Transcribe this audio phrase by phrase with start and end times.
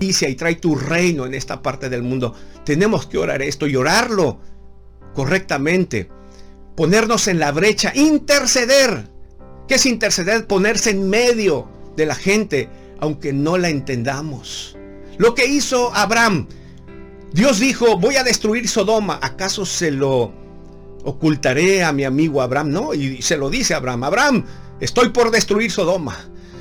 [0.00, 2.34] y trae tu reino en esta parte del mundo.
[2.64, 4.38] Tenemos que orar esto y orarlo
[5.14, 6.08] correctamente.
[6.76, 9.08] Ponernos en la brecha, interceder.
[9.66, 10.46] ¿Qué es interceder?
[10.46, 12.68] Ponerse en medio de la gente,
[13.00, 14.76] aunque no la entendamos.
[15.18, 16.46] Lo que hizo Abraham,
[17.32, 19.18] Dios dijo, voy a destruir Sodoma.
[19.20, 20.32] ¿Acaso se lo
[21.02, 22.70] ocultaré a mi amigo Abraham?
[22.70, 24.04] No, y se lo dice Abraham.
[24.04, 24.44] Abraham,
[24.80, 26.16] estoy por destruir Sodoma.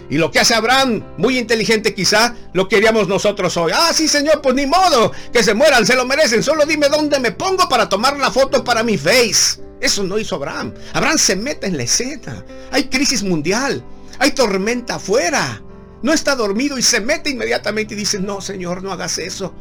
[0.09, 3.73] Y lo que hace Abraham, muy inteligente quizá, lo queríamos nosotros hoy.
[3.75, 6.43] Ah, sí, Señor, pues ni modo, que se mueran, se lo merecen.
[6.43, 9.61] Solo dime dónde me pongo para tomar la foto para mi face.
[9.81, 10.73] Eso no hizo Abraham.
[10.93, 12.43] Abraham se mete en la escena.
[12.71, 13.83] Hay crisis mundial.
[14.19, 15.61] Hay tormenta afuera.
[16.01, 19.53] No está dormido y se mete inmediatamente y dice, no, Señor, no hagas eso.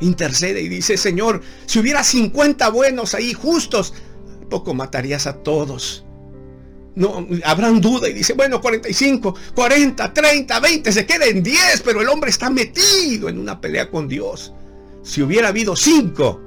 [0.00, 3.94] Intercede y dice, Señor, si hubiera 50 buenos ahí, justos,
[4.48, 6.04] poco matarías a todos.
[6.98, 12.02] No, Abraham duda y dice, bueno, 45, 40, 30, 20, se queda en 10, pero
[12.02, 14.52] el hombre está metido en una pelea con Dios.
[15.04, 16.40] Si hubiera habido 5,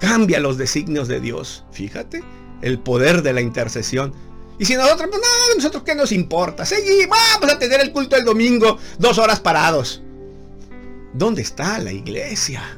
[0.00, 1.64] cambia los designios de Dios.
[1.70, 2.24] Fíjate,
[2.62, 4.12] el poder de la intercesión.
[4.58, 6.66] Y si nosotros, pues no, nosotros qué nos importa.
[6.66, 10.02] Seguimos, vamos a tener el culto el domingo, dos horas parados.
[11.14, 12.76] ¿Dónde está la iglesia?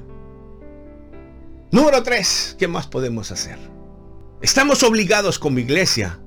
[1.70, 3.58] Número 3, ¿qué más podemos hacer?
[4.42, 6.20] Estamos obligados como iglesia,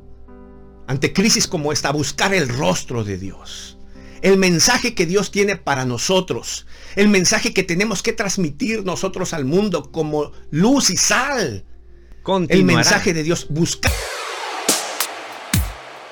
[0.87, 3.77] ante crisis como esta, buscar el rostro de Dios.
[4.21, 6.65] El mensaje que Dios tiene para nosotros.
[6.95, 11.65] El mensaje que tenemos que transmitir nosotros al mundo como luz y sal.
[12.49, 13.47] El mensaje de Dios.
[13.49, 13.91] Buscar.